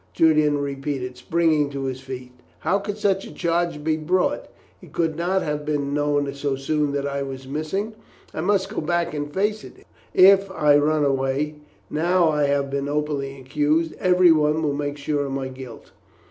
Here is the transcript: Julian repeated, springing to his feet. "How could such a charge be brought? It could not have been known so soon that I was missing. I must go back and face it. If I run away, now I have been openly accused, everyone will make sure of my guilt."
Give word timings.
Julian 0.13 0.57
repeated, 0.57 1.15
springing 1.15 1.69
to 1.69 1.83
his 1.83 2.01
feet. 2.01 2.31
"How 2.61 2.79
could 2.79 2.97
such 2.97 3.23
a 3.25 3.31
charge 3.31 3.83
be 3.83 3.97
brought? 3.97 4.47
It 4.81 4.93
could 4.93 5.15
not 5.15 5.43
have 5.43 5.63
been 5.63 5.93
known 5.93 6.33
so 6.33 6.55
soon 6.55 6.91
that 6.93 7.05
I 7.05 7.21
was 7.21 7.47
missing. 7.47 7.93
I 8.33 8.41
must 8.41 8.73
go 8.73 8.81
back 8.81 9.13
and 9.13 9.31
face 9.31 9.63
it. 9.63 9.85
If 10.15 10.49
I 10.49 10.75
run 10.77 11.05
away, 11.05 11.57
now 11.87 12.29
I 12.29 12.45
have 12.45 12.71
been 12.71 12.89
openly 12.89 13.39
accused, 13.39 13.93
everyone 13.99 14.63
will 14.63 14.73
make 14.73 14.97
sure 14.97 15.27
of 15.27 15.33
my 15.33 15.49
guilt." 15.49 15.91